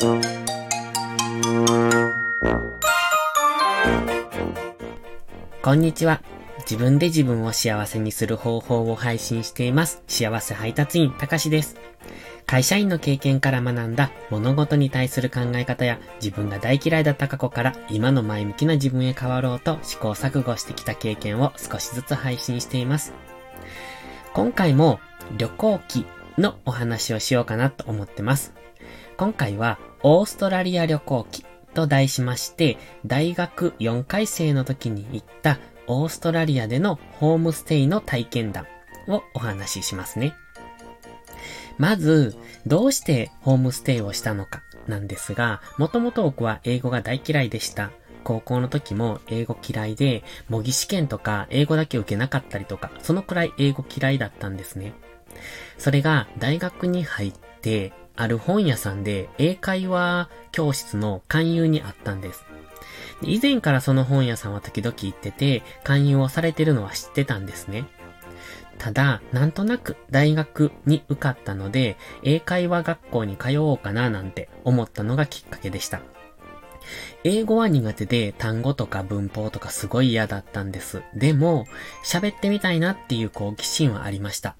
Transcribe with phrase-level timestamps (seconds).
[0.00, 0.06] こ
[5.72, 6.22] んにちは。
[6.60, 10.04] 自分で自分を幸せにする方法を配信しています。
[10.06, 11.74] 幸せ配達員、たかしです。
[12.46, 23.14] 会社員の経験から学んだ物事に対する考え方や自分が大嫌いだった過去から今の前向きな自分へ変わろうと試行錯誤してきた経験を少しずつ配信しています。
[24.32, 25.00] 今回も
[25.36, 26.06] 旅行記
[26.38, 28.54] のお話をしようかなと思ってます。
[29.16, 31.44] 今回はオーストラリア旅行記
[31.74, 38.66] と題しまして、大学4回生の時に行ったオーストラリアでのホームステイの体験談
[39.08, 40.34] をお話ししますね。
[41.78, 47.90] まず、どうしてホームステイをしたのかなんですが、もともと僕は英語が大嫌いでした。
[48.24, 54.92] 高校の時も英語嫌いで、模擬試験とか英語だけ受けなかったりとか、そのくらい英語嫌いだったんですね。
[55.78, 62.44] それが大学に入って、ある本屋さんで英会話教室の勧誘にあったんです。
[63.22, 67.84] 以前からその本屋さんは時々行ってて、勧誘をされてるのは知ってたんですね。
[68.76, 76.00] ただ、なんとなく大学に受かったので、英会話学校に通おうかななんて思ったのがきっかけでした。
[77.22, 81.04] 英語は苦手で単語とか文法とかすごい嫌だったんです。
[81.14, 81.66] でも、
[82.04, 84.56] 喋ってみたいなっていう好奇心はありました。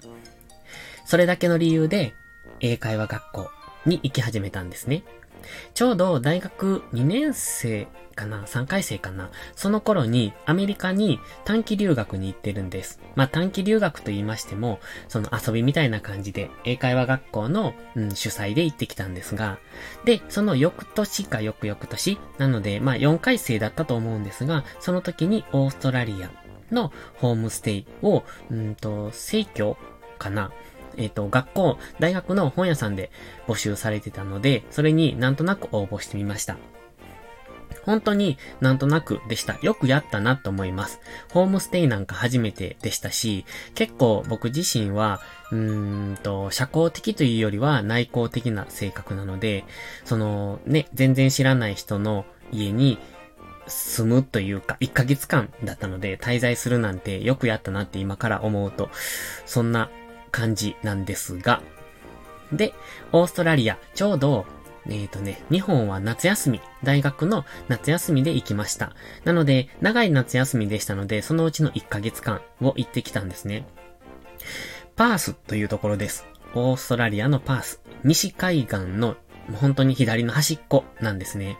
[1.03, 2.13] それだけの理由で、
[2.61, 3.51] 英会話学校
[3.85, 5.03] に行き始めたんですね。
[5.73, 12.99] ちょうど大学2年生かな ?3 回生かなその頃にアメリカに短期留学に行ってるんです。
[13.15, 19.59] まあ短期留学と言いましても、その遊びみたいな感じで英会話学校の、うん、主催で行ってきたんですが、
[20.03, 26.31] で、その翌年か翌々年、なのでまあ4回生だったと思うんですが、その時にオーストラリア
[26.73, 29.77] のホームステイを、うんと、生協
[30.17, 30.51] かな
[30.99, 33.09] えっ、ー、と、学校、大学の本屋さんで
[33.47, 36.57] 募集されてたので、それになんとなく応募してみました。
[37.83, 39.57] 本当になんとなくでした。
[39.61, 40.99] よくやったなと思います。
[41.31, 45.21] ホームステイなんか初めてでしたし、結構僕自身は、
[45.51, 49.65] うーんと、社交的というよりは内向的な性格なので、
[50.05, 52.99] その、ね、全然知らない人の家に
[53.67, 58.89] 住むというか、1ヶ月間だったので、滞在するなんてよくやったなって今から思うと、
[59.45, 59.89] そんな
[60.29, 61.61] 感じなんですが、
[62.51, 62.73] で、
[63.11, 64.45] オーストラリア、ちょうど、
[64.87, 68.93] えっ、ー、とね、日本は夏休み、大学の夏休みで行きました。
[69.23, 73.65] なので、長い夏休みでしたので、そのうちの1ヶ月間を行ってきたんですね。
[74.95, 76.25] パースというところです。
[76.55, 77.81] オーストラリアのパース。
[78.03, 79.15] 西海岸の
[79.59, 81.57] 本当に左の端っこなんですね。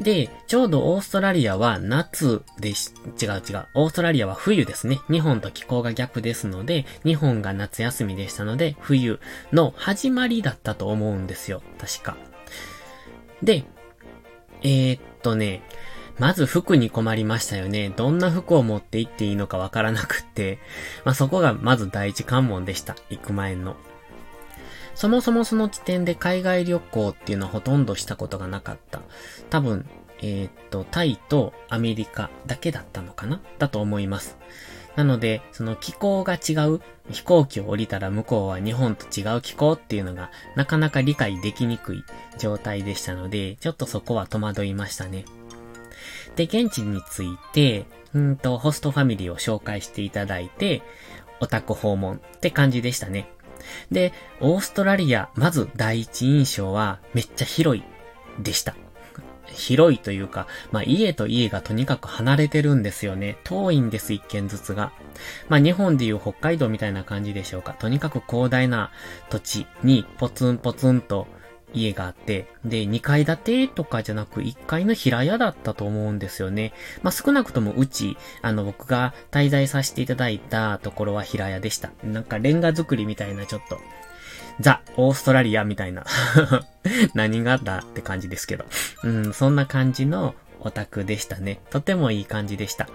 [0.00, 3.66] で、ちょうどオーストラリアは夏でし、違う違う。
[3.74, 5.00] オーストラリアは冬ですね。
[5.10, 9.18] 日本と気候が逆ですので、日本が夏休みでしたので、冬
[9.52, 11.62] の始まりだったと思うんですよ。
[11.78, 12.16] 確か。
[13.42, 13.64] で、
[14.62, 15.62] えー、っとね、
[16.18, 17.90] まず服に困りましたよね。
[17.90, 20.58] どんな服を持って行っていいのかわからなくって、
[21.04, 22.96] まあ、そこがまず第一関門でした。
[23.10, 23.76] 行く前の。
[24.98, 29.00] そもそもその時点で海外旅行っていうのはほとんどしたことがなかった。
[29.48, 29.88] 多分、
[30.20, 33.40] えー、っと、タイとアメリカだけだったのかな？
[33.60, 34.38] だと思います。
[34.96, 36.80] なので、その気候が違う、
[37.12, 42.02] 飛行機を降りたら向こうは日本と違う気候っていうのがなかなか理解できにくい
[42.36, 45.24] 状態でしたので、ちょっとそこは戸惑いましたね。
[46.34, 50.82] で、現地について、うんと、ホストファミリーを紹介していただいて、
[51.38, 53.30] オタク訪問って感じでしたね。
[53.90, 57.84] で、オーストラリア、まず第一印象はめっちゃ広い
[58.42, 58.74] でした。
[59.46, 63.38] 広いというか、まあ家と家がとにかく離れてるんですよね。
[63.44, 64.92] 遠いんです、一軒ずつが。
[65.48, 67.72] まあ日本でいう北海道みたいな感じでしょうか。
[67.72, 68.90] とにかく広大な
[69.30, 71.26] 土地にポツンポツンと
[71.72, 76.72] 家があって、で、2階建てとかじゃなく1階の平屋だったと思うんですよね。
[77.02, 81.90] まあ、少なくともうち、あの、僕が滞在させていただいたところは平屋でした。
[82.02, 83.78] なんかレンガ作りみたいなちょっと、
[84.60, 86.04] ザ・オーストラリアみたいな
[87.14, 88.64] 何があったって感じですけど。
[89.04, 91.60] うん、そんな感じのオタクでしたね。
[91.70, 92.88] とてもいい感じでした。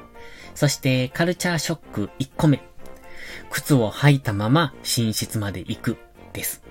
[0.55, 2.61] そして、カルチャーショック1個目。
[3.49, 5.97] 靴を履いたまま寝室まで行く
[6.33, 6.62] です。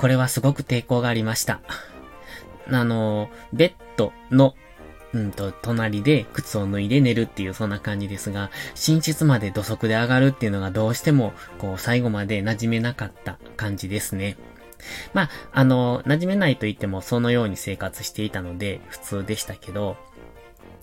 [0.00, 1.60] これはすごく抵抗がありました。
[2.70, 4.54] あの、ベッドの、
[5.12, 14.38] うんと、隣で靴を脱いで寝るっていうそんな感じですが、寝室まで土足で上がるっていうのがどうしても、こう、最後まで馴染めなかった感じですね。
[15.12, 19.98] まあ、あの、馴染めないと言ってもそのように生活していたので普通でしたけど、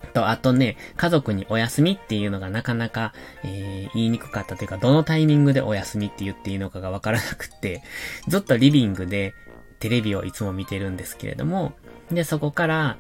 [0.07, 3.13] と、あとね、家族にお休みっていうのがなかなか、
[3.44, 7.83] えー、言いにくかったというか、どのタイミングでお休みって言っていいのかがわからなくって、
[8.27, 9.33] ずっとリビングで
[9.80, 11.74] テレビをいつも見てるんですけれども、
[12.12, 12.98] で、そこから、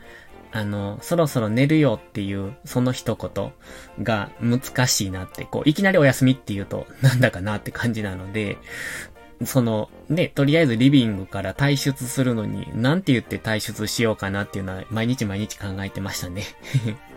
[0.51, 3.51] あの、そろそろ寝るよっていう、その一言
[4.01, 8.57] が難しいなって、こう、いきなりお休みって言うと、なんだかなって感じなので、
[9.45, 16.43] その、ね、とりあえずリビングから退出するのに、なんて言って退出しようかなっていうのは、毎日毎日考えてましたね。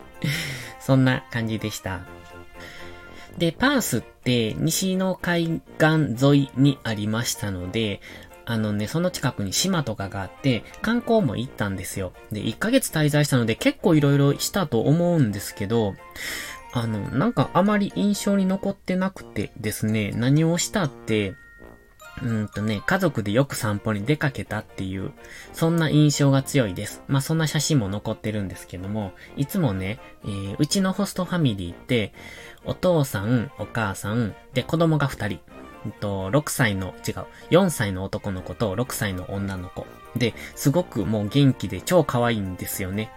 [0.81, 2.01] そんな感じでした。
[3.39, 8.01] で、パースって西の海岸沿いにありましたので、
[8.45, 12.13] あのね、その近くに島とかがあって、観光も行ったんですよ。
[12.33, 15.95] で、1ヶ月滞在したので結構色々したと思うんですけど、
[16.73, 21.35] あの、なんかあまり印象に残ってなくてですね、何をしたって、
[22.23, 25.13] うんとね、家族でよく散歩に出かけたっていう、
[25.53, 27.03] そんな印象が強いです。
[27.09, 32.13] まあ、そんな写真も残ってるんですけども、いつもね、えー、うちのホストファミリーって、
[32.65, 35.41] お父さん、お母さん、で、子供が二人。
[36.01, 39.87] と、6歳の、違う、4歳の男の子と6歳の女の子。
[40.17, 43.11] で、すごくもう元気で超可愛いんですよね。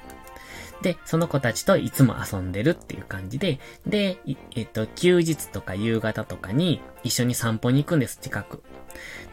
[0.83, 3.57] で、その子たちといつも遊んでるっていう感じで、
[3.87, 4.17] で、
[4.53, 8.61] えっと、休日とか夕方とかに一緒に散歩に行くんです、近く。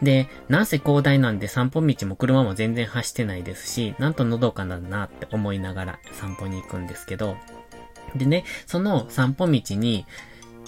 [0.01, 7.35] で、なんせ広大なんで散歩道も車も全然走ってないですし、なんとのどかだなって思いながら散歩に行くんですけど、
[8.15, 10.05] でね、その散歩道に、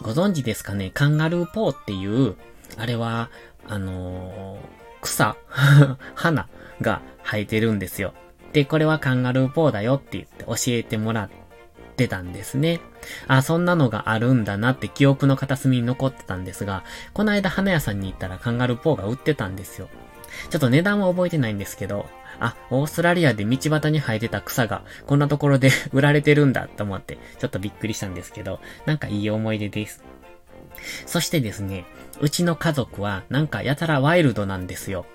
[0.02, 2.36] ご存知ですかね、カンガルーポーっていう、
[2.78, 3.30] あれは、
[3.68, 4.60] あのー、
[5.02, 5.38] 草
[6.14, 6.50] 花
[6.82, 8.14] が生えてるんですよ。
[8.54, 11.30] で、これはカンガルーポーだよって言って教えてもらっ
[11.98, 12.80] てたんですね。
[13.28, 16.84] あ、そんなのがあるんだなって記憶の片隅に残ってたんですが、
[17.14, 19.90] この間花屋さんに行ったらカンガルーポーが売ってたんですよ。
[20.50, 22.06] ちょっと値段は覚えてないんですけど、
[22.40, 30.04] あ、オーストラリアで道端に生えてた草がこんなところで 売られてるんだと思って、ちょっとびっくりしたんですけど、なんかいい思い出です。
[31.06, 31.86] そしてですね、
[32.22, 35.06] うちの家族はなんかやたらワイルドなんですよ。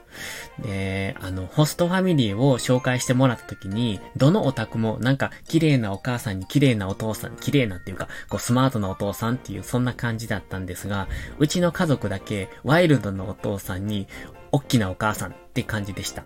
[0.59, 11.09] で、あの、ホストファミリーを紹介してもらった時に、どのお宅もなんか綺麗なお母さんに綺麗なお父さん、綺麗なっていうか、こうスマートなお父さんっていうそんな感じだったんですが、
[11.39, 14.09] うちの家族だけワイルドなお父さんに、
[14.51, 16.25] おっきなお母さんって感じでした。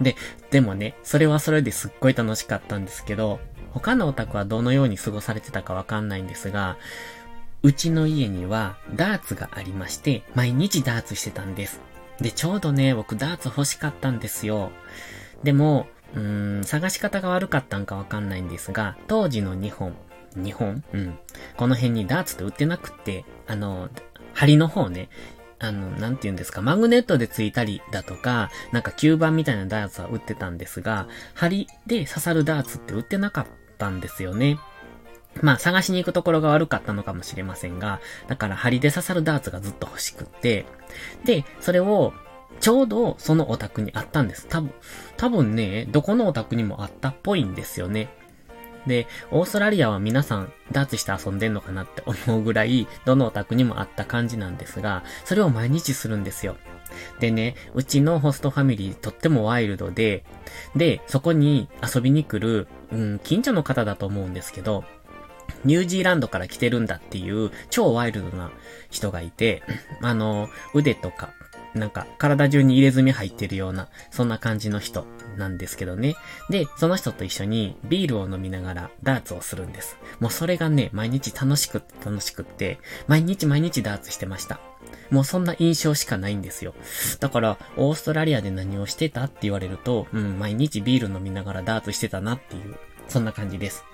[0.00, 0.16] で、
[0.50, 3.40] でもね、それはそれですっごい楽しかったんですけど、
[3.70, 6.78] 他のお宅はどのように過ごされてたかわかんないんですが、
[7.62, 11.80] うちの家にはダーツがありまして、毎日ダーツしてたんです。
[12.20, 14.70] で、ちょうどね、僕ダーツ欲しかったんですよ。
[15.42, 19.94] でも、うーん、探し方が悪かったんかわかんないんですが、当時の日本、
[20.36, 20.82] 日本？
[20.92, 21.18] うん。
[21.56, 23.88] この辺にダーツって売ってなくって、あの、
[24.34, 25.08] 針の方ね、
[25.58, 33.46] あの、なんて言うんですか、マグネットでついたりだとか、なんか吸盤みたいなダーツは売ってたんですが、針で刺さるダーツって売ってなかっ
[33.78, 34.58] たんですよね。
[35.42, 40.66] まあ探しに行くところが悪かったのかもしれませんが、だから針で刺さるダーツがずっと欲しくって、
[41.24, 42.12] で、それを
[42.60, 44.46] ちょうどそのお宅にあったんです。
[44.48, 44.72] 多分、
[45.16, 48.08] 多分ね、どこのお宅にもあったっぽいんですよね。
[48.86, 56.56] で、オーストラリアは皆さんダーツして遊んでんのかなって思うぐらい、どのお宅にもあった感じなんですが、それを毎日するんですよ。
[57.20, 60.24] でね、うちのホストファミリーとってもワイルドで、
[60.74, 64.84] で、そこに遊びに来る、うん、近所の方だと思うんですけど、
[65.64, 68.50] ニュージーランドから来てるんだっていう超ワイルドな
[68.90, 69.62] 人がいて、
[70.02, 71.30] あの、腕とか、
[71.74, 75.06] なんか体中に入れ墨入ってるような、そんな感じの人
[75.36, 76.16] なんですけどね。
[76.50, 79.98] で、その人と一緒にビールを飲みながらダーツをするんです。
[80.20, 84.60] もうそれがね、毎日楽しくって楽しくって、毎日毎日ダーツしてました。
[85.10, 86.74] もうそんな印象しかないんですよ。
[87.20, 92.76] だから、オーストラリアで何をしてたって言われると、うん、毎日ビール飲みながらダーツしてたなっていう、
[93.08, 93.84] そんな感じです。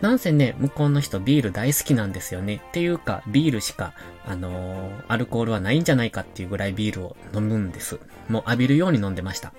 [0.00, 2.56] なんせね、向こうの人ビール大好きなんですよね。
[2.56, 3.94] っていうか、ビールしか、
[4.26, 7.98] あのー、アルコールはないんじゃないかっていうぐらいビールを飲むんです。
[8.28, 9.52] もう浴びるように飲んでました。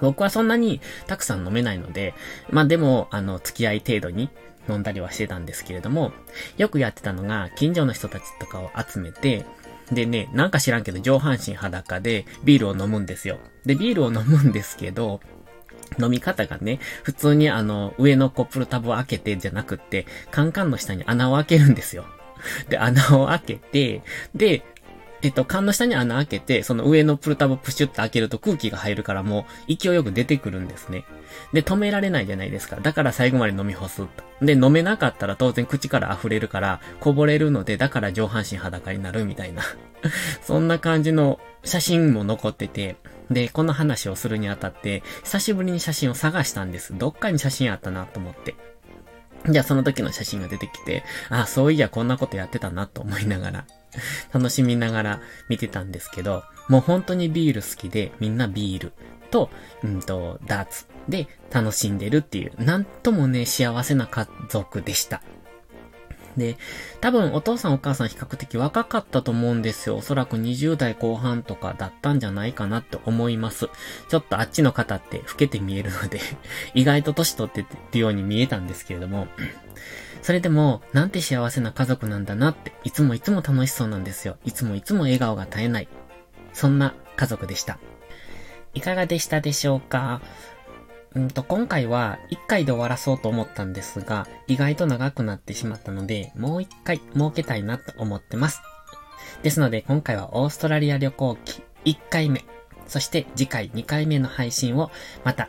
[0.00, 2.14] 僕はそんなにたくさん飲めないので、
[2.50, 4.30] まあでも、あの、付き合い程度に
[4.68, 6.12] 飲んだりはしてたんですけれども、
[6.56, 9.44] よくやってたのが、近所の人たちとかを集めて、
[9.92, 13.38] でね、なんか知らんけど上半身裸でビールを飲むんですよ。
[13.64, 15.20] で、ビールを飲むんですけど、
[15.98, 22.04] 飲み方がね、普通にあの、上のコップルタブを開けてじゃなくって、カンカンの下に穴を開けるんですよ。
[22.68, 24.02] で、穴を開けて、
[24.34, 24.62] で、
[25.22, 31.04] えっと、缶の下に穴開けて、その上のプルタブプシュって開けると空気が入るからもう勢いよく出てくるんですね。
[31.52, 32.76] で、止められないじゃないですか。
[32.76, 34.02] だから最後まで飲み干す。
[34.40, 39.62] で、飲めなかったら当然口から溢れるからこぼれるので、だから上半身裸になるみたいな。
[40.42, 42.96] そんな感じの写真も残ってて、
[43.30, 46.96] で、この話をするにあたって、久しぶりに写真を探したんです。
[46.96, 48.56] どっかに写真あったなと思って。
[49.48, 53.66] じゃあその時の写真が出てきて、あ、そういやこんなことやってたなと思いながら、
[54.34, 58.92] 楽しみながら見てたんですけど、もう本当にビール好きで、みんなビール。
[59.30, 59.48] と、
[59.84, 65.22] うんと、ダーツで楽しんでるっていう、なんともね、幸せな家族でした。
[66.36, 66.56] で、
[67.00, 69.96] 多分お父さんお母さん比較的若かったと思うんですよ。
[69.96, 73.68] おそらく20代後半とかだったんじゃないかなって思います。
[74.08, 76.20] ちょっとあっちの方って老けて見えるので
[76.74, 79.26] 意外と年取ってるように見えたんですけれども
[80.22, 84.36] それでも、なんて幸せな家族なんだなって、いつもいつも楽しそうなんですよ。
[84.44, 85.88] いつもいつも笑顔が絶えない。
[86.52, 87.78] そんな家族でした。
[88.74, 90.20] いかがでしたでしょうか？
[91.14, 98.62] うんと、今回は1回で終わらそうと思ったんですが、意外と長くなってしまったので、もう1回設けたいなと思ってます。
[99.42, 102.44] ですので、今回はオーストラリア旅行記1回目、
[102.86, 104.90] そして次回2回目の配信を
[105.24, 105.48] また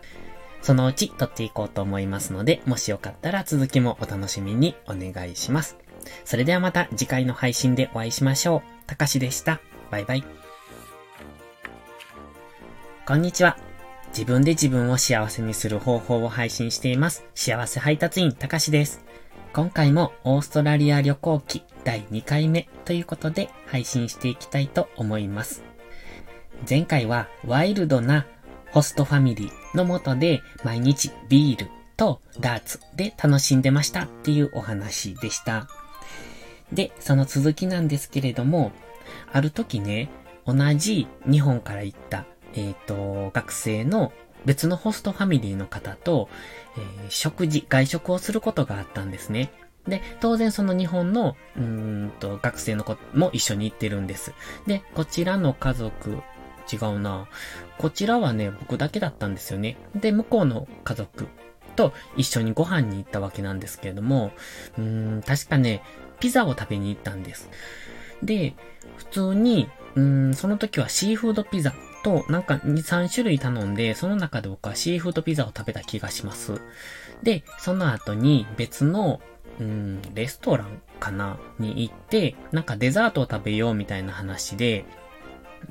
[0.62, 5.78] そのうち撮っていこうと思いますので、もしよかったら続きもお楽しみにお願いします。
[6.26, 8.88] それではまた次回の配信でお会いしましょう。
[8.88, 9.60] たかしでした。
[9.90, 10.24] バイバイ。
[13.06, 13.71] こんにちは。
[14.12, 17.26] 自分で自分を幸せにする方法を配信しています。
[17.34, 19.04] 幸せ配達員たかしです。
[19.54, 25.64] 今回もオーストラリア旅行記第2回目ということで配信していきたいと思います。
[26.70, 28.28] 前回はワイルドな
[28.72, 35.70] ホストファミリーのもとで毎日ビールとダーツで楽しんでましたっていうお話でした。
[36.74, 38.72] で、その続きなんですけれども、
[39.32, 40.10] ある時ね、
[40.46, 44.12] 同じ日本から行った、えっ、ー、と、学生の
[44.46, 46.30] 別のホストファミリーの方と、
[46.78, 49.52] えー、食事、外食をすることがあったんですね。
[49.88, 54.34] で、当然その日本の、うんと、学生の子も一緒に行ってるんです。
[54.68, 56.22] で、こちらの家族
[56.72, 57.28] 違うな。
[57.78, 59.78] こちらはね、僕だけだったんですよね。
[59.96, 61.28] で、向こうの家族
[61.76, 64.32] と一緒にご飯に行ったわけなんですけれども、
[64.78, 65.84] うん、確かね、
[66.20, 67.50] ピザを食べに行ったんです。
[68.24, 68.54] で、
[68.98, 76.62] 普通に、うん、その時はシーフードピザと、なんか2、3種類頼んで、その中で僕はシーフードピザを食べた気がします。
[77.24, 79.22] で、その後に別の、
[79.60, 84.86] うん、レストランかなに行って、なんかデザートを食べようみたいな話で、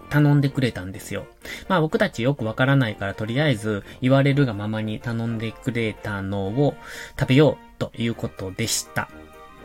[0.08, 1.26] 頼んでくれたんですよ。
[1.68, 6.74] まあ僕たちよくわからないからとりあえず言われるがままに頼んでくれたのを
[7.18, 9.08] 食べようということでした。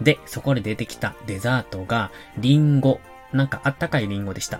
[0.01, 2.99] で、そこで出てきたデザートがリンゴ。
[3.33, 4.59] なんかあったかいリンゴでした。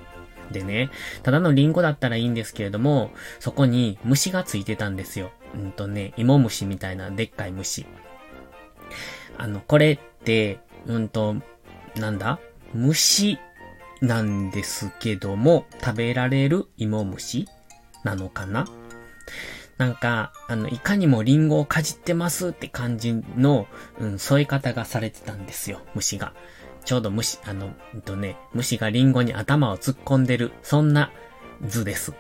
[0.51, 0.89] でね、
[1.23, 5.31] ただのリンゴだったらいいんですけれども、そこに虫がついてたんですよ。
[5.55, 7.85] うんとね、芋虫みたいなでっかい虫。
[9.37, 11.35] あの、これって、うんと、
[11.95, 12.39] なんだ？
[12.73, 13.39] 虫
[14.01, 17.47] なんですけども、食べられる芋虫
[18.03, 18.67] なのかな？
[19.77, 23.67] なんか、あの、いかにもリンゴをかじってますって感じの、
[23.99, 26.33] うん、添え方がされてたんですよ、虫が。
[26.85, 31.11] ちょうど虫、あの、えっとね、虫がリンゴに頭を突っ込んでる、そんな
[31.65, 32.13] 図です。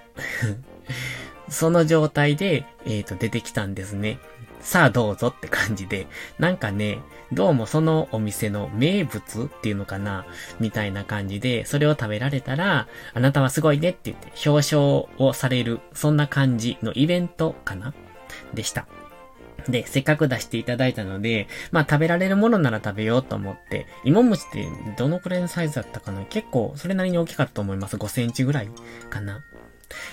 [1.49, 4.19] その状態で、えっ、ー、と、出てきたんですね。
[4.65, 6.07] さあどうぞって感じで、
[6.39, 6.97] なんかね、
[7.31, 10.25] どうもそのお店の名物っていうのかな
[10.59, 14.79] みたいな感じで、それを食べられたら、あなたはすごいねって言って表彰
[15.23, 17.93] をされる、そんな感じのイベントかな
[18.55, 18.87] でした。
[19.69, 24.67] で、せっかく出していただいたので、まあ食べられるものなら食べようと思って、芋餅って
[24.97, 26.25] どのくらいのサイズだったかな？
[26.25, 27.97] 結構それなりに大きかったと思います。
[27.97, 28.69] 5センチぐらい
[29.09, 29.43] かな。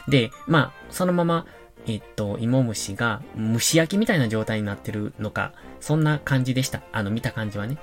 [0.09, 1.47] で、まあ、そのまま
[1.87, 6.83] えっと、芋虫が蒸し焼きみたいな状態になってるのか、そんな感じでした。
[6.93, 7.77] あの、見た感じはね。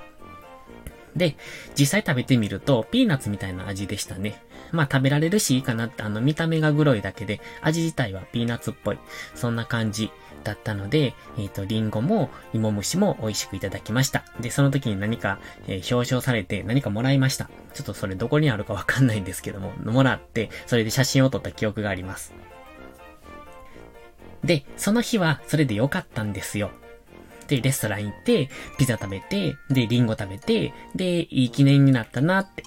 [1.14, 1.36] で、
[1.78, 4.42] 実際食べてみると、ピーナッツみたいな味でしたね。
[4.72, 8.98] まあ食べられるしいいかなって、あの見た目がグロいだけで、味自体はピーナッツっぽい。
[9.34, 10.10] そんな感じ
[10.44, 14.24] だったので、えっ、ー、と、リンゴも芋虫も美味しくいただきました。
[14.40, 17.50] で、その時に何か、えー、表彰されて何かもらいました。
[17.74, 22.32] ちょっとそれどこにあるかわかんないんですけども、もらって、それで写真を撮った記憶があります。
[24.44, 26.70] で、その日はそれで良かったんですよ。
[27.46, 28.48] で、レストラン行って、
[28.78, 32.62] ピザ食べて、で、リンゴ食べて、で、いい記念になったなって。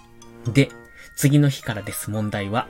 [0.52, 0.70] で、
[1.16, 2.68] 次の日からです、問題は。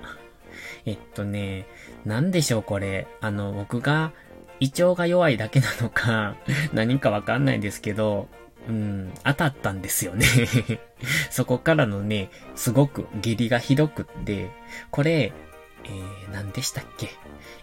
[0.86, 1.68] えっとね、
[2.06, 3.08] なんでしょう、これ。
[3.22, 4.12] あの、僕が、
[4.60, 6.36] 胃腸が弱いだけなのか、
[6.74, 8.28] 何かわかんないですけど、
[8.68, 10.26] うん、当たったんですよね
[11.30, 14.50] そこからのね、すごく下痢がひどくって、
[14.90, 15.34] これ、
[15.84, 17.10] えー、何でしたっけ？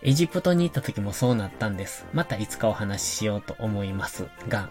[0.02, 2.04] エジプトに行った時もそうなったんです。
[2.12, 4.68] またいつかお話ししようと思いますが。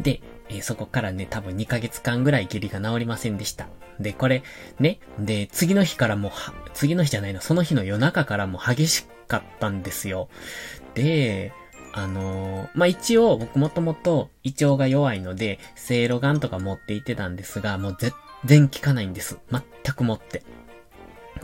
[0.00, 3.68] で、えー、そこからね、多分2ヶ月間ぐらい下痢が治りませんでした。
[4.00, 4.42] で、これ、
[4.78, 10.28] ね、で、次の日からもは次の日じゃないの、その日の夜中からも激しかったんですよ。
[10.94, 11.52] で、
[11.94, 18.12] あのー、まあ、一応僕もともと胃腸が弱いので、せいろがんとか持って行ってたんですが、もう全
[18.44, 19.38] 然効かないんです。
[19.50, 19.62] 全
[19.94, 20.42] くもって。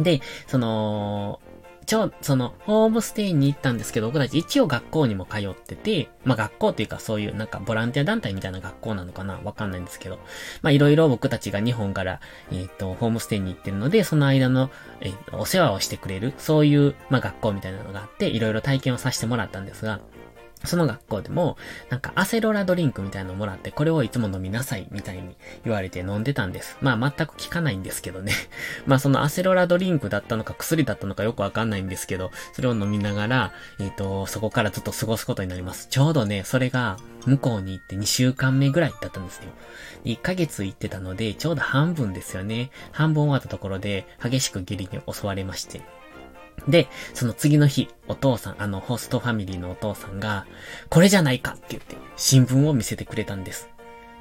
[0.00, 1.40] で、その、
[1.88, 10.18] 一応、その、ホームステイに行ったんですけど、僕たち一応学校にも通ってて、まあ学校というかそういうなんかボランティア団体みたいな学校なのかなわかんないんですけど、
[10.60, 12.20] まあいろいろ僕たちが日本から、
[12.52, 14.68] えっ、ー、と、ホームステイに行ってるので、その間の、
[15.00, 20.00] えー、お世話をしてくれる、そういう、まあ学校みたいなのがあって、いろいろ体験をさせてもらったんですが、
[20.64, 21.56] その学校でも、
[21.90, 26.76] なんかアセロラドリンクみたいなのをもらって、これをいつも飲みなさい、みたいに言われて飲んでたんです。
[26.80, 28.32] まあ全く効かないんですけどね。
[28.86, 35.88] まあそのアセロラドリンクだったのか薬だったのかよくわかんないんですけど、それを飲みながら、えっ、ー、と、そこからずっと過ごすことになります。
[35.88, 36.96] ちょうどね、それが
[37.26, 39.44] 向こうに行って2週間目ぐらいだったんですよ。
[40.04, 42.70] 1ヶ月行ってたので、ちょうど半分ですよね。
[42.92, 45.97] 半分終わったところで、激しく下痢に襲われまして。
[46.66, 50.46] で、その次の日、お父さん、あの、ホストファミリーのお父さんが、
[50.88, 53.68] これじゃないかって言って、新聞を見せてくれたんです。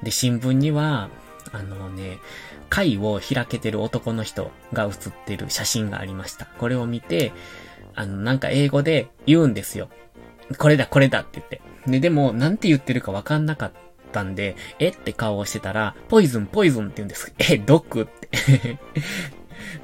[0.02, 1.10] で、新聞には、
[1.52, 2.18] あのね、
[2.68, 6.46] 貝を開けてる男の人が写ってる写真がありました。
[6.58, 7.32] これを見て、
[7.94, 9.88] あの、なんか英語で言うんですよ。
[10.56, 11.60] これだ、これだって言って。
[11.86, 13.72] で、でも、なんて言ってるかわかんなかっ
[14.12, 17.34] たんで、えって顔をしてたら、ポイズン、ポイズンって言うんです。
[17.38, 18.78] え、毒って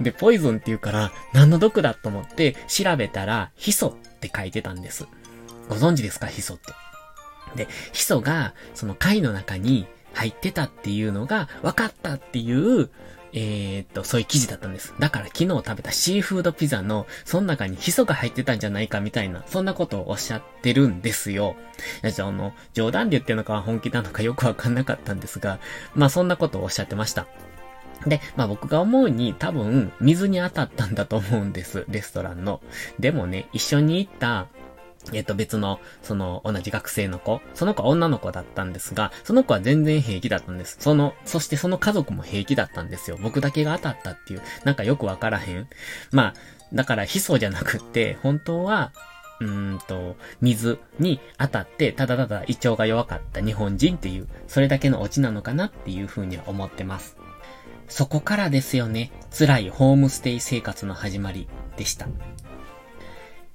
[0.01, 5.07] で、ポイズンって言うから、何の毒だと思って調べたら、ヒ素って書いてたんです。
[5.69, 6.27] ご存知ですか？
[6.27, 6.73] ヒ素って。
[7.57, 12.91] で、ヒ素が、その貝の中に入ってたっていうのが分かったっていう、
[13.37, 14.95] えー、っと、そういう記事だったんです。
[15.01, 21.57] だから昨日食べたシーフードピザの、その中にヒ素が入ってたんじゃないかみたいな、そんなことをおっしゃってるんですよ。
[22.09, 25.59] じゃあ、あの、冗談で言ってるのか本気なのかよくわかんなかったんですが、
[25.97, 27.27] まあそんなことをおっしゃってました。
[28.07, 31.85] で、まあ僕が思うに多分水に当たったんだと思うんです。
[31.89, 32.61] レストランの。
[32.99, 34.47] でもね、一緒に行った、
[35.13, 37.41] えっと別の、その同じ学生の子。
[37.55, 40.77] その子は女の子だったんですが、その子は全然平気だったんです。
[40.81, 43.19] その、そしてその家族も平気だったんですよ。
[43.21, 45.69] 僕だけが当たったっていう、なんかよくわからへん。
[46.11, 46.35] まあ、
[46.73, 48.93] だからヒ素じゃなくって、本当は、
[49.41, 57.17] うーんと、水に当たって、ただただ胃腸が弱かった日本人っていう、それだけのオチなのかなっていうふうには思ってます。
[57.89, 62.07] そこからですよね、辛いホームステイ生活の始まりでした。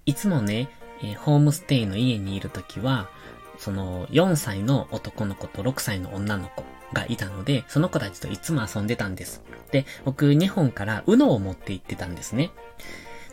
[0.05, 0.69] いつもね、
[1.01, 3.09] えー、ホームステイの家にいるときは、
[3.57, 6.63] その4歳の男の子と6歳の女の子
[6.93, 9.43] がいたので、その子たちといつも遊んでたんです。
[9.71, 12.51] で、僕日本から UNO を持って行ってたんですね。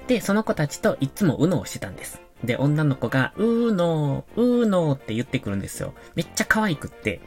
[0.09, 2.21] で、その子たちといつも UNO をしてたんです。
[2.45, 5.95] で、女の子が、うーのー、うーのーって言ってくるんですよ。
[6.15, 7.21] めっちゃ可愛くって。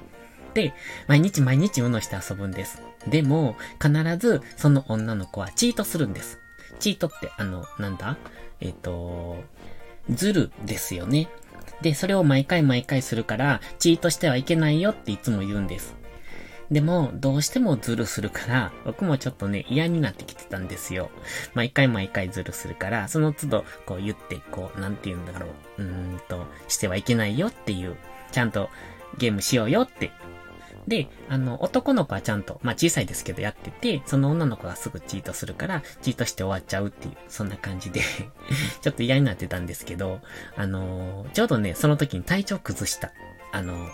[0.54, 0.74] で、
[1.08, 2.82] 毎日毎日 UNO して遊ぶんです。
[3.10, 6.40] でも、必ずその女の子はチートするんです。
[6.80, 8.18] チートって、あの、なんだ？
[8.62, 9.44] えっ、ー、と、
[10.10, 11.28] ズルですよね。
[11.82, 15.96] で、それを毎回毎回するから、チートしてはいけないよっていつも言うんです。
[16.72, 21.10] でも、どうしてもズルするから、僕もちょっとね、嫌になってきてたんですよ。
[21.54, 25.84] 毎回毎回ズルするから、その都度、こう言って、こう、なんて言うんだろう。
[25.84, 27.96] うーんと、してはいけないよっていう、
[28.32, 28.70] ちゃんと
[29.18, 30.12] ゲームしようよって
[30.90, 38.02] で、あの、男の子はちゃんと、まあ小さいですけどやってて、その女の子がすぐチートするから、チートして終わっちゃうっていう、そんな感じで
[38.82, 40.20] ちょっと嫌になってたんですけど、
[40.58, 43.14] あのー、ちょうどね、その時に体調崩した、
[43.52, 43.90] あのー、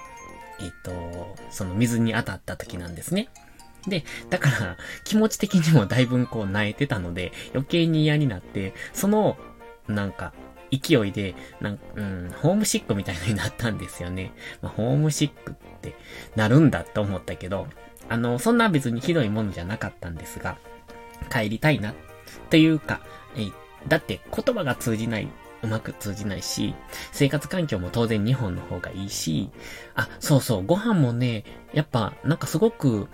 [0.62, 3.28] えっ、と、その水に当たった時なんですね。
[3.88, 9.38] で、だから、気持ち的にもだいぶこう、萎えてたので、余計に嫌になって、その、
[9.90, 10.34] なんか、
[10.72, 14.34] 勢いで、なんうん、ホームシックみたいになったんですよね。
[14.62, 15.56] まあ、ホームシック
[15.90, 15.96] って
[16.36, 17.68] なるんだと思ったけど、
[18.10, 20.58] あの、そんな別にひどいものじゃなかったんですが、
[21.32, 21.94] 帰りたいな。
[22.50, 23.02] というか、
[23.36, 23.52] え
[23.88, 25.28] だって言葉が通じない、
[25.64, 26.76] うまく通じないし、
[27.12, 29.50] 生活環境も当然日本の方がいいし、
[29.96, 31.44] あ、そうそう、ご飯もね、
[31.74, 33.08] やっぱなんかすごく、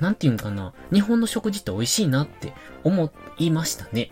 [0.00, 2.52] なんていうんかな、日本の食事って美味しいなって
[2.84, 4.10] 思いましたね。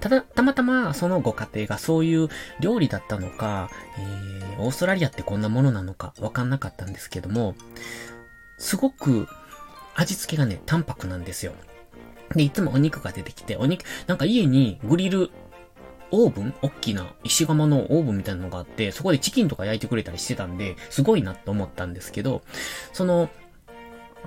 [0.00, 2.28] ただ、たまたまそのご家庭がそういう
[2.60, 7.54] 料理だったのか、えー、オーストラリアってこんなものなのかわかんなかったんですけども、
[8.58, 9.28] すごく
[9.94, 11.52] 味付けがね、淡白なんですよ。
[12.34, 15.30] で、いつもお肉が出てきて、お肉、なんか家にグリル
[16.10, 22.42] オーブン大きな石窯のオーブンみたいなのがあって、そこでチキンとか焼いてくれたりしてたんで、すごいなって思ったんですけど、
[22.92, 23.28] その、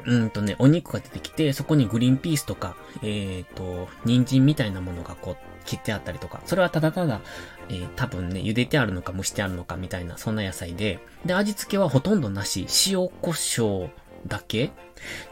[0.06, 7.22] うんとね、お肉が出てきて、そこにグリーンピースとか、えっ、ー、と、人参みたいなものがこう、切ってあったりとか、それはただただ、
[7.70, 13.90] えー、多分ね、茹でてあるのか蒸してあるのかみたいな、そんな野菜で、で、味付けはほとんどなし、塩胡椒
[14.28, 14.72] だけ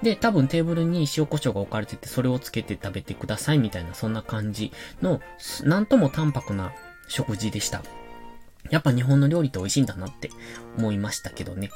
[0.01, 5.21] で、多分テーブルに塩胡椒が置かれてて、それをつけて食べてくださいみたいな、そんな感じの、
[5.63, 6.71] なんとも淡白な
[7.07, 7.83] 食事でした。
[8.69, 10.29] やっぱ日本の料理って美味しいんだなって
[10.77, 11.69] 思いましたけどね。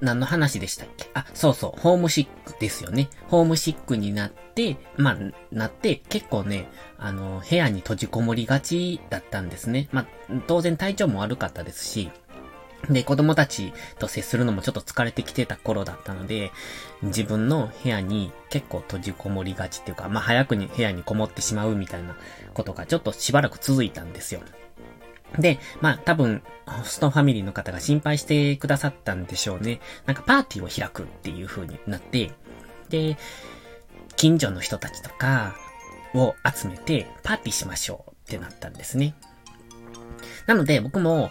[0.00, 1.10] 何の話でしたっけ？
[1.14, 3.08] あ、そうそう、ホームシックですよね。
[3.28, 5.16] ホームシックになって、まあ、
[5.52, 9.88] なって、結構ね、あの、部屋に閉じこもりがちだったんですね。
[9.92, 10.06] まあ、
[10.46, 12.10] 当然体調も悪かったですし、
[12.90, 16.52] で、子供たちと接するのもちょっと疲れてきてた頃だったので、
[17.02, 22.16] 自分の部屋に結構閉じこもりがちっていうか、まあ早くに部屋にこもってしまうみたいな
[22.54, 24.42] ことがちょっとしばらく続いたんですよ。
[25.38, 29.80] で、まあ多分、ホストファミリーの方が心配してくださったんでしょうね。
[30.04, 32.32] なんかパーティーを開くっていう風になって、
[32.88, 33.16] で、
[34.16, 35.54] 近所の人たちとか
[36.14, 39.14] を集めてパーティーしましょうってなったんですね。
[40.46, 41.30] なので僕も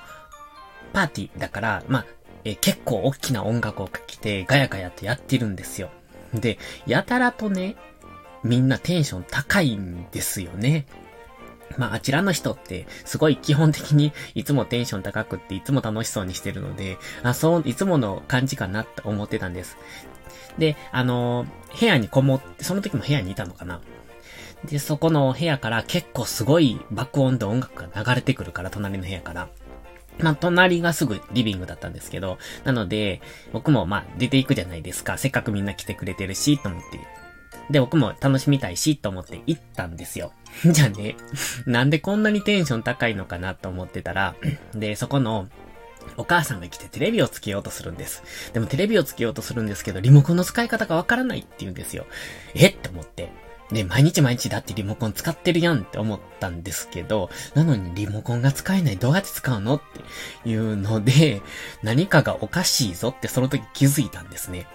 [0.94, 2.06] パーティーだから、まあ、
[2.44, 5.90] え結構大きな音楽をかけてガヤガヤとやってるんですよ。
[6.34, 7.76] で、やたらとね、
[8.44, 10.86] みんなテンション高いんですよね。
[11.78, 19.78] まあ、あちらの人って、すごい基本的にいつもテンション高くっていつも楽しそうにしてるので、あ、そう、いつもの感じかなって思ってたんです。
[20.58, 23.82] で、あのー、部屋にこもって、その時も部屋にいたのかな
[24.66, 29.50] で、そこの部屋から結構すごい爆音で音楽が流れてくるから、隣の部屋から。
[30.20, 35.18] まあ、隣がすぐリビングだったんですけど、なので、僕もまあ、出ていくじゃないですか。
[35.18, 37.00] せっかくみんな来てくれてるし、と思って。
[37.70, 40.32] で、僕も楽しみたいし、と思って行ったんですよ。
[40.66, 41.16] じゃあね、
[41.66, 44.36] なんでこんなにテンション高いのかなと思ってたら、
[44.74, 45.48] で、そこの、
[46.18, 48.24] お母さんが来てテレビをつけようとするんです。
[48.54, 52.06] でもテレビをつけようとするんですけど、リモコンの使い方がわからないって言うんですよ。
[52.54, 52.68] え？
[52.68, 53.32] って思って。
[53.72, 59.82] で、毎日毎日だってリモコン使ってるやんって思ったんですけど、なのにリモコンが使えないどうやって使うのっ
[60.44, 61.42] ていうので、
[61.82, 64.68] 何かがおかしいぞってその時気づいたんですね。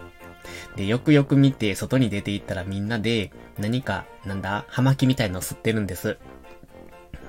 [0.77, 6.19] で、よくよく見て外に出て行ったらみんなで何か、なんだ、葉巻みたいのを吸ってるんです。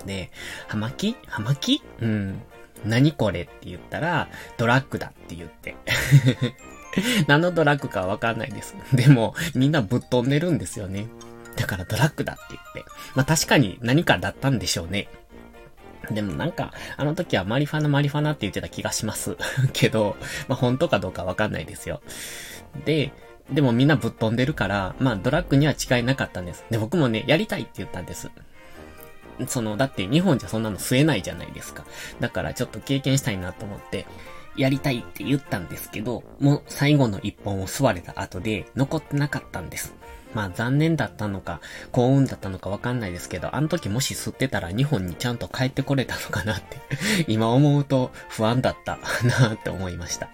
[0.05, 0.31] で、
[0.67, 1.15] 葉巻？
[1.27, 1.81] 葉巻？
[2.01, 2.41] うん。
[2.85, 5.75] 何これって言ったら、ドラッグだって言って。
[7.27, 8.75] 何のドラッグかわかんないです。
[8.93, 11.07] でも、みんなぶっ飛んでるんですよね。
[11.55, 12.91] だからドラッグだって言って。
[13.13, 15.07] まあ確かに何かだったんでしょうね。
[16.09, 19.37] でもなんか、あの時はマリファナマリファナって言ってた気がします
[19.73, 22.01] けど、まあ本当かどうかわかんないですよ。
[22.85, 23.11] で、
[23.51, 26.65] でもみんなぶっ飛んでるから、まあドラッグには違いなかったんです。
[26.69, 28.31] で、僕もね、やりたいって言ったんです。
[29.47, 31.85] その、だって日本じゃそんなの吸えないじゃないですか。
[32.19, 34.05] だからちょっと経験したいなと思って、
[34.55, 39.95] やりたいって言ったんですけど、もう最後の一本を吸われた後で残ってなかったんです。
[40.33, 46.79] まあ残念だったのか、幸運だったのかわかんないですけど、あの時もし吸ってたら日本にちゃんと帰ってこれたのかなって
[47.27, 48.99] 今思うと不安だった
[49.41, 50.29] なって思いました。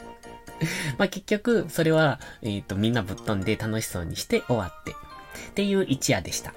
[0.97, 6.53] まあ結局、それは、えっ、ー、と、みんなぶっ飛んで楽しそうにして終わって、っていう一夜でした。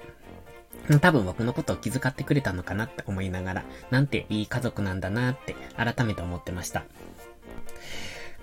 [0.99, 6.83] 多分僕のことを気遣ってくれたのかなって思いながら、なんていい家族なんだなって改めて思ってました。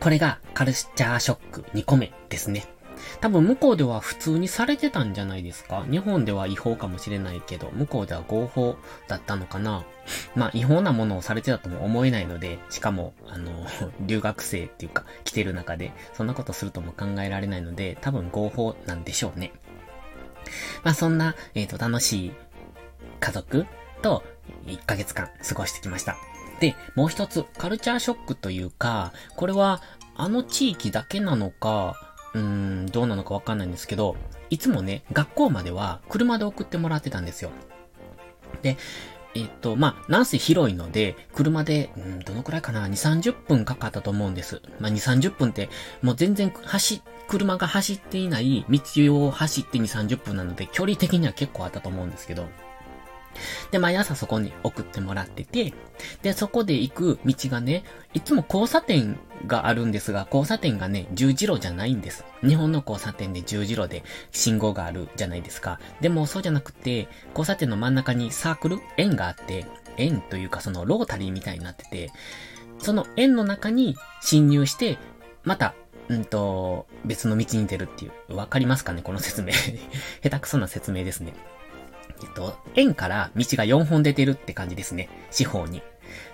[0.00, 2.66] これがカルチャーショック2個目ですね。
[3.20, 9.84] 多分向こうでは普通にされてたんじゃないですか日本では違法かもしれないけど、向こうでは合法だったのかな
[10.34, 13.66] まあ違法なものをされてたとも思えないので、しかも、あの、
[14.00, 19.52] 留学生っていうか、来てる中で、そんなことするとも考えられないので、多分合法なんでしょうね。
[20.84, 22.32] まあそんな、えっ、ー、と、楽しい
[23.20, 23.66] 家族
[24.02, 24.22] と
[24.66, 26.16] 1ヶ月間過ごしてきました。
[26.60, 29.82] で、もう一つ、カルチャーショックというか、これは、
[30.16, 32.07] あの地域だけなのか、
[32.38, 32.44] うー
[32.84, 34.16] ん、どうなのかわかんないんですけど、
[34.50, 37.50] いつもね、学校までは車で送ってもらってたんですよ。
[38.62, 38.76] で、
[39.34, 44.62] えっと、まあ、なんせ広いので、車で、うん、どのくらいかな ?2、30分かかったと思うんです。
[44.80, 45.68] まあ、2、30分って、
[46.02, 52.48] もう全然走、車が走っていない道を走って2、30分なので、距離的には結構あったと思うんですけど、
[53.70, 55.74] で、毎朝そこに送ってもらってて、
[56.22, 62.24] で、そこで行く道がね、いつも交差点があるんですが、交差点がね、十字路じゃないんです。
[62.40, 65.80] 日本の交差点で十字路で信号があるじゃないですか。
[66.00, 72.10] でもそうじゃなくて、交差点の真ん中にサークル円があって、円というかそのロータリーみたいになってて、
[72.78, 74.98] その円の中に侵入して、
[75.44, 75.74] また、
[76.08, 78.36] うんと、別の道に出るっていう。
[78.36, 79.52] わかりますかねこの説明。
[80.22, 81.34] 下手くそな説明ですね。
[82.22, 85.08] えっと、円から道が4本出てるって感じですね。
[85.30, 85.82] 四方に。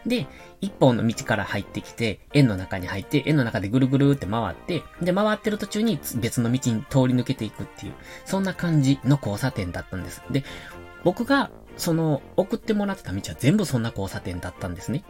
[0.07, 0.27] で、
[0.61, 7.95] 一本の道から入ってきて、円の中に入って、円の中でぐるぐるって回って、で、回ってる途中に別の道に通り抜けていくっていう、
[8.25, 10.23] そんな感じの交差点だったんです。
[10.31, 10.45] で、
[11.03, 15.05] 僕が、その、送ってもらってた道は全部そんな交差点だったんですね。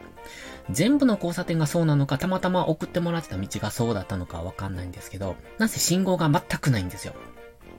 [0.71, 7.15] 全部の交差点がそうなのか、たまたま送ってもらってた道がそうだったのかわかんないんですけど、なぜ信号が全くないんですよ。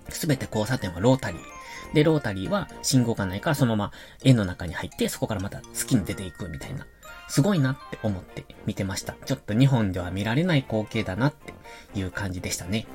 [0.10, 1.55] すべて交差点はロータリー。
[1.96, 3.92] で、ロータリーは信号がないからそのまま
[4.24, 6.86] 円の中に入って、そこからまた月に出ていくみたいな
[7.30, 9.16] すごいなって思って見てました。
[9.26, 11.54] ちょっと日本では見られない光景だなって
[11.98, 12.86] いう感じでしたね。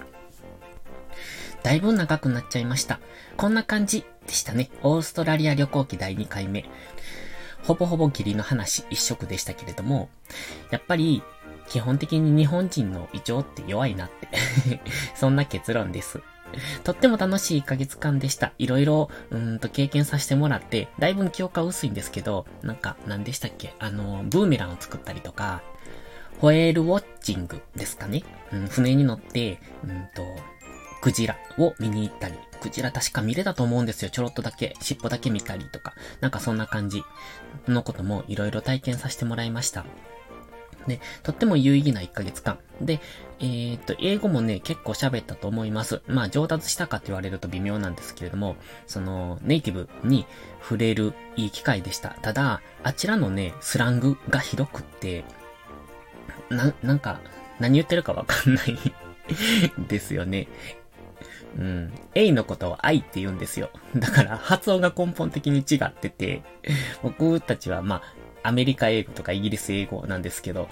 [1.62, 3.00] だいぶ長くなっちゃいました。
[3.38, 4.70] こんな感じでしたね。
[4.82, 6.66] オーストラリア旅行記第2回目。
[7.62, 10.10] ほぼほぼ義理の話一色でしたけれども、
[10.70, 11.22] やっぱり
[11.68, 14.28] 基本的に日本人の胃腸って弱いなって
[15.14, 16.20] そんな結論です。
[16.84, 18.52] とっても楽しい1ヶ月間でした。
[18.58, 23.74] いろいろ、うんと経験させてもらって、だいぶ記憶は薄いんですけど、なんか、何でしたっけ？
[23.78, 25.62] あの、ブーメランを作ったりとか、
[26.40, 28.22] ホエールウォッチングですかね？
[28.52, 30.22] うん、船に乗って、うんと、
[31.02, 34.10] クジラを見に行ったり、クジラ確か見れたと思うんですよ。
[34.10, 37.02] ちょろっとだけ、尻尾だけ見たりとか、なんかそんな感じ
[37.68, 39.84] のこともいろいろ体験させてもらいました。
[40.86, 42.58] で、とっても有意義な1ヶ月間。
[42.80, 43.00] で、
[43.40, 46.02] えー、っと、英語もね、結構喋ったと思います。
[46.06, 50.26] まあ、上達したかって言われると微妙なんですけれども、その、ネイティブに
[50.60, 52.10] 触れるいい機会でした。
[52.22, 55.24] ただ、あちらのね、スラングがひどくって、
[56.48, 57.20] な、なんか、
[57.58, 58.78] 何言ってるかわかんない
[59.88, 60.48] ですよね。
[61.58, 61.92] うん。
[62.14, 63.70] A のことを愛って言うんですよ。
[63.96, 66.42] だから発音が根本的に違ってて、
[67.02, 68.02] 僕たちはまあ、
[68.42, 70.68] アメリカ英語とかイギリス英語なんですけど、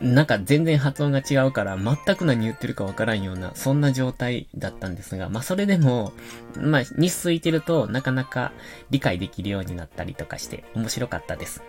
[0.00, 6.12] なんか全然発音が違うから全く何言ってるかわからんような、そんな状態だったんですが、まあそれでも、
[6.58, 8.52] まあ日数いてるとなかなか
[8.90, 11.62] 理解できるようになったりとかして面白かったです。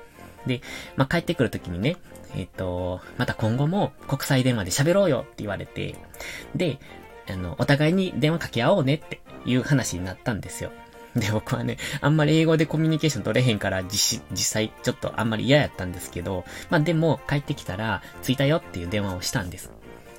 [0.45, 0.61] で、
[0.95, 1.97] まあ帰ってくるときにね、
[2.35, 5.95] えっ、ー、と、また今後も国際電話で喋ろうよって言われて、
[6.55, 6.79] で、
[7.29, 10.71] あの、お互いに電話かけ合おうねっていう話になったんですよ。
[11.19, 19.71] で、 僕はね、あんまり英語でコミュニケーション取れへんから実、実際ちょっとあんまり嫌やったんですけど、まあでも帰ってきたら着いたよっていう電話をしたんです。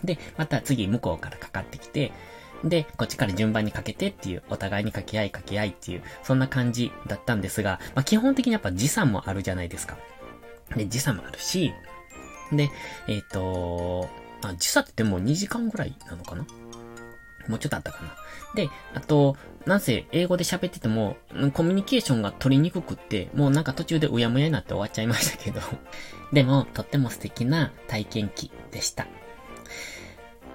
[0.05, 2.13] で、また次向こうからかかってきて、
[2.65, 9.97] で、こっちから順番にかけてっていう、お互いに掛け合い掛け合いっていう、そんな感じだったんですが、まあ基本的にやっぱ時差もあるじゃないですか。
[10.77, 11.73] で、時差もあるし、
[12.53, 12.71] で、
[13.07, 14.09] えっ、ー、と、
[14.43, 16.47] あ、時差ってでも2時間ぐらいなのかな
[17.49, 18.15] もうちょっとあったかな。
[18.55, 21.17] で、あと、なんせ英語で喋ってても、
[21.53, 25.61] コミュニケーションが取りにくくって、もうなんか途中でうやむやになって終わっちゃいましたけど。
[26.33, 29.07] でも、とっても素敵な体験記でした。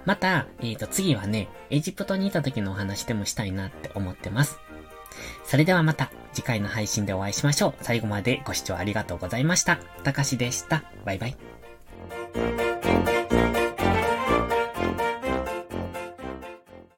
[0.06, 4.60] また、えっ、ー、と、次はね、エジプトにいた時のお話でもしたいなって思ってます。
[5.46, 7.74] それではまた次回の配信でお会いしましょう。
[7.82, 9.78] 最後までご視聴ありがとうございました。
[10.04, 10.84] たかしでした。
[11.06, 11.53] バイバイ。